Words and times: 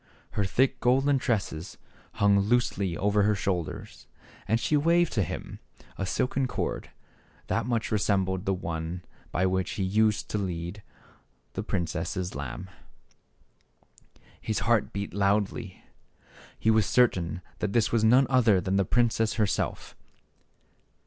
Her 0.31 0.45
thick 0.45 0.79
golden 0.79 1.19
tresses 1.19 1.77
hung 2.13 2.39
loosely 2.39 2.97
over 2.97 3.21
her 3.21 3.35
shoulders, 3.35 4.07
and 4.47 4.59
she 4.59 4.75
waved 4.75 5.13
to 5.13 5.21
him 5.21 5.59
a 5.95 6.07
silken 6.07 6.47
cord, 6.47 6.89
that 7.45 7.67
much 7.67 7.91
resembled 7.91 8.45
the 8.47 8.53
one 8.55 9.03
by 9.31 9.45
which 9.45 9.73
he 9.73 9.83
used 9.83 10.27
to 10.31 10.39
lead 10.39 10.81
the 11.53 11.61
princess' 11.61 12.33
lamb. 12.33 12.67
His 14.41 14.57
heart 14.65 14.91
beat 14.91 15.13
loudly. 15.13 15.83
He 16.57 16.71
was 16.71 16.87
certain 16.87 17.43
that 17.59 17.73
this 17.73 17.91
was 17.91 18.03
none 18.03 18.25
other 18.27 18.59
than 18.59 18.77
the 18.77 18.85
princess 18.85 19.33
herself. 19.33 19.95